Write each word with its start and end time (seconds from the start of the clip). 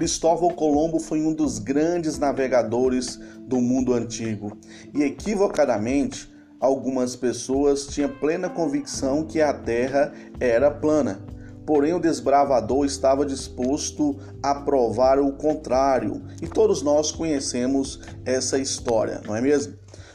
Cristóvão 0.00 0.48
Colombo 0.48 0.98
foi 0.98 1.20
um 1.20 1.34
dos 1.34 1.58
grandes 1.58 2.18
navegadores 2.18 3.20
do 3.40 3.60
mundo 3.60 3.92
antigo 3.92 4.56
e 4.94 5.02
equivocadamente 5.02 6.32
algumas 6.58 7.14
pessoas 7.14 7.86
tinham 7.86 8.08
plena 8.08 8.48
convicção 8.48 9.26
que 9.26 9.42
a 9.42 9.52
Terra 9.52 10.10
era 10.40 10.70
plana. 10.70 11.22
Porém, 11.66 11.92
o 11.92 12.00
desbravador 12.00 12.86
estava 12.86 13.26
disposto 13.26 14.16
a 14.42 14.54
provar 14.54 15.18
o 15.18 15.32
contrário, 15.32 16.22
e 16.40 16.48
todos 16.48 16.80
nós 16.80 17.12
conhecemos 17.12 18.00
essa 18.24 18.58
história, 18.58 19.20
não 19.26 19.36
é 19.36 19.42
mesmo? 19.42 19.74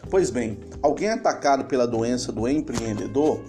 Pois 0.10 0.32
bem, 0.32 0.58
alguém 0.82 1.10
atacado 1.10 1.66
pela 1.66 1.86
doença 1.86 2.32
do 2.32 2.48
empreendedor 2.48 3.40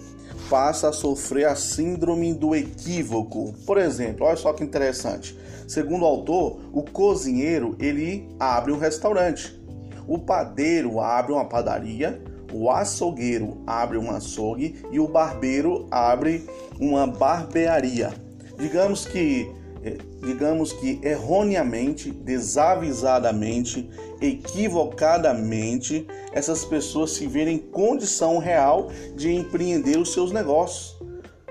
passa 0.51 0.89
a 0.89 0.93
sofrer 0.93 1.45
a 1.45 1.55
síndrome 1.55 2.31
do 2.31 2.55
equívoco. 2.55 3.53
Por 3.65 3.79
exemplo, 3.79 4.27
olha 4.27 4.37
só 4.37 4.53
que 4.53 4.63
interessante. 4.63 5.35
Segundo 5.67 6.03
o 6.03 6.05
autor, 6.05 6.61
o 6.71 6.81
cozinheiro 6.81 7.75
ele 7.77 8.29
abre 8.39 8.71
um 8.71 8.77
restaurante, 8.77 9.59
o 10.07 10.17
padeiro 10.17 11.01
abre 11.01 11.33
uma 11.33 11.45
padaria, 11.45 12.21
o 12.53 12.71
açougueiro 12.71 13.61
abre 13.67 13.97
um 13.97 14.09
açougue 14.09 14.81
e 14.89 14.99
o 14.99 15.07
barbeiro 15.07 15.85
abre 15.91 16.47
uma 16.79 17.05
barbearia. 17.05 18.13
Digamos 18.57 19.05
que 19.05 19.51
eh, 19.83 19.97
digamos 20.21 20.73
que 20.73 20.99
erroneamente, 21.03 22.11
desavisadamente, 22.11 23.89
equivocadamente, 24.21 26.07
essas 26.31 26.65
pessoas 26.65 27.11
se 27.11 27.27
verem 27.27 27.55
em 27.55 27.59
condição 27.59 28.37
real 28.37 28.89
de 29.15 29.31
empreender 29.31 29.97
os 29.97 30.13
seus 30.13 30.31
negócios. 30.31 30.96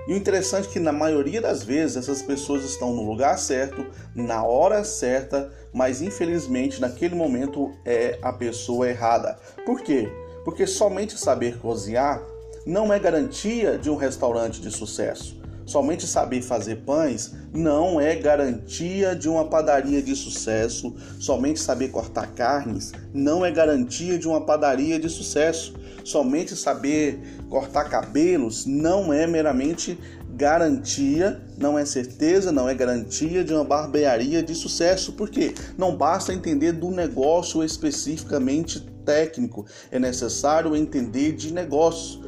E 0.07 0.13
o 0.13 0.17
interessante 0.17 0.69
é 0.69 0.73
que 0.73 0.79
na 0.79 0.93
maioria 0.93 1.41
das 1.41 1.65
vezes 1.65 1.97
essas 1.97 2.23
pessoas 2.23 2.65
estão 2.65 2.95
no 2.95 3.03
lugar 3.03 3.37
certo, 3.39 3.85
na 4.15 4.45
hora 4.45 4.85
certa, 4.85 5.51
mas 5.73 6.01
infelizmente 6.01 6.81
naquele 6.81 7.15
momento 7.15 7.73
é 7.85 8.19
a 8.23 8.33
pessoa 8.33 8.89
errada. 8.89 9.37
Por 9.65 9.81
quê? 9.81 10.09
Porque 10.45 10.65
somente 10.67 11.19
saber 11.19 11.59
cozinhar 11.59 12.23
não 12.65 12.93
é 12.93 12.99
garantia 13.01 13.77
de 13.79 13.91
um 13.91 13.97
restaurante 13.97 14.61
de 14.61 14.71
sucesso. 14.71 15.41
Somente 15.67 16.07
saber 16.07 16.43
fazer 16.43 16.77
pães 16.77 17.33
não 17.53 18.01
é 18.01 18.15
garantia 18.15 19.17
de 19.17 19.29
uma 19.29 19.47
padaria 19.47 20.01
de 20.01 20.15
sucesso. 20.15 20.95
Somente 21.19 21.59
saber 21.59 21.89
cortar 21.89 22.29
carnes 22.29 22.93
não 23.13 23.45
é 23.45 23.51
garantia 23.51 24.17
de 24.17 24.29
uma 24.29 24.41
padaria 24.41 24.99
de 24.99 25.09
sucesso. 25.09 25.75
Somente 26.05 26.55
saber 26.55 27.21
cortar 27.51 27.91
cabelos 27.91 28.65
não 28.65 29.13
é 29.13 29.27
meramente 29.27 29.99
garantia, 30.37 31.41
não 31.59 31.77
é 31.77 31.85
certeza, 31.85 32.53
não 32.53 32.69
é 32.69 32.75
garantia 32.75 33.43
de 33.43 33.53
uma 33.53 33.65
barbearia 33.65 34.45
de 34.45 34.55
sucesso. 34.55 35.15
Porque 35.15 35.53
não 35.77 35.97
basta 35.97 36.33
entender 36.33 36.73
do 36.73 36.93
negócio 36.93 37.65
especificamente 37.65 38.81
técnico, 39.05 39.67
é 39.91 39.99
necessário 39.99 40.77
entender 40.77 41.33
de 41.33 41.53
negócio. 41.53 42.26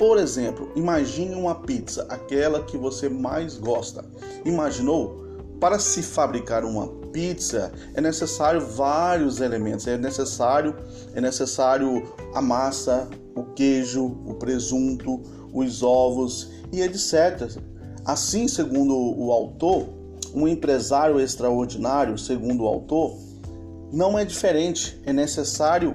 Por 0.00 0.16
exemplo, 0.16 0.72
imagine 0.74 1.34
uma 1.34 1.54
pizza, 1.54 2.06
aquela 2.08 2.62
que 2.62 2.78
você 2.78 3.06
mais 3.06 3.58
gosta. 3.58 4.02
Imaginou? 4.46 5.26
Para 5.60 5.78
se 5.78 6.02
fabricar 6.02 6.64
uma 6.64 6.88
pizza 7.12 7.70
é 7.92 8.00
necessário 8.00 8.66
vários 8.66 9.42
elementos. 9.42 9.86
É 9.86 9.98
necessário, 9.98 10.74
é 11.14 11.20
necessário 11.20 12.14
a 12.34 12.40
massa, 12.40 13.10
o 13.36 13.42
queijo, 13.52 14.06
o 14.24 14.36
presunto, 14.36 15.22
os 15.52 15.82
ovos 15.82 16.50
e 16.72 16.80
etc. 16.80 17.60
Assim, 18.02 18.48
segundo 18.48 18.96
o 18.96 19.30
autor, 19.30 19.86
um 20.32 20.48
empresário 20.48 21.20
extraordinário, 21.20 22.16
segundo 22.16 22.64
o 22.64 22.66
autor, 22.66 23.18
não 23.92 24.18
é 24.18 24.24
diferente. 24.24 24.98
É 25.04 25.12
necessário 25.12 25.94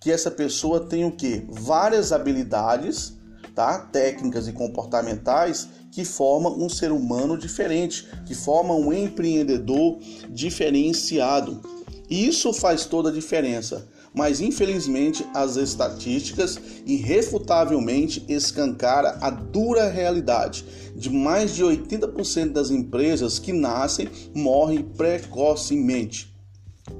que 0.00 0.10
essa 0.10 0.30
pessoa 0.30 0.80
tenha 0.80 1.06
o 1.06 1.12
que? 1.12 1.46
Várias 1.50 2.10
habilidades 2.10 3.22
tá? 3.54 3.78
técnicas 3.78 4.48
e 4.48 4.52
comportamentais 4.52 5.68
que 5.90 6.04
formam 6.04 6.58
um 6.58 6.68
ser 6.68 6.90
humano 6.90 7.38
diferente, 7.38 8.08
que 8.26 8.34
formam 8.34 8.80
um 8.80 8.92
empreendedor 8.92 9.98
diferenciado. 10.28 11.60
Isso 12.10 12.52
faz 12.52 12.84
toda 12.84 13.10
a 13.10 13.12
diferença. 13.12 13.88
Mas 14.12 14.40
infelizmente 14.40 15.26
as 15.34 15.56
estatísticas 15.56 16.58
irrefutavelmente 16.86 18.24
escancara 18.28 19.18
a 19.20 19.28
dura 19.28 19.88
realidade 19.88 20.64
de 20.94 21.10
mais 21.10 21.52
de 21.54 21.64
80% 21.64 22.52
das 22.52 22.70
empresas 22.70 23.40
que 23.40 23.52
nascem 23.52 24.08
morrem 24.32 24.82
precocemente. 24.82 26.32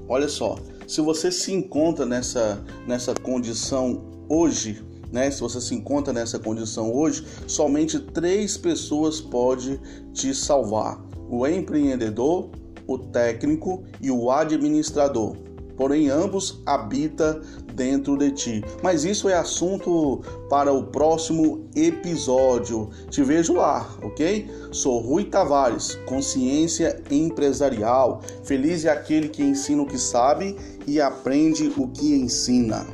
Olha 0.09 0.28
só, 0.28 0.59
se 0.88 1.00
você 1.00 1.31
se 1.31 1.53
encontra 1.53 2.04
nessa, 2.04 2.60
nessa 2.86 3.15
condição 3.15 4.26
hoje, 4.28 4.82
né? 5.15 5.31
Se 5.31 5.41
você 5.41 5.61
se 5.61 5.75
encontra 5.75 6.13
nessa 6.13 6.39
condição 6.39 6.93
hoje, 6.93 7.25
somente 7.47 8.01
três 8.01 8.59
pessoas 8.59 9.21
podem 9.21 9.81
te 10.13 10.35
salvar: 10.35 11.01
o 11.31 11.47
empreendedor, 11.47 12.51
o 12.87 12.99
técnico 12.99 13.85
e 14.03 14.11
o 14.11 14.31
administrador. 14.31 15.37
Porém, 15.77 16.09
ambos 16.09 16.63
habitam 16.65 17.41
dentro 17.75 18.17
de 18.17 18.31
ti. 18.31 18.65
Mas 18.81 19.05
isso 19.05 19.29
é 19.29 19.35
assunto 19.35 20.23
para 20.49 20.73
o 20.73 20.85
próximo 20.85 21.69
episódio. 21.75 22.91
Te 23.11 23.25
vejo 23.25 23.55
lá, 23.55 23.89
ok? 24.01 24.49
Sou 24.71 25.01
Rui 25.01 25.25
Tavares, 25.25 25.99
consciência 26.07 27.03
empresarial. 27.11 28.21
Feliz 28.45 28.85
é 28.85 28.91
aquele 28.91 29.29
que 29.29 29.43
ensina 29.43 29.83
o 29.83 29.87
que 29.87 29.99
sabe 29.99 30.57
e 30.87 31.01
aprende 31.01 31.73
o 31.77 31.89
que 31.89 32.15
ensina. 32.15 32.87